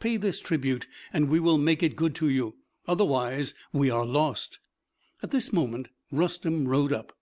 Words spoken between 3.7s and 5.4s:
we are lost." At